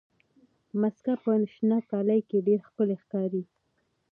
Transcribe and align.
مځکه 0.81 1.13
په 1.23 1.31
شنه 1.53 1.77
کالي 1.89 2.19
کې 2.29 2.37
ډېره 2.47 2.63
ښکلې 2.67 2.95
ښکاري. 3.03 3.43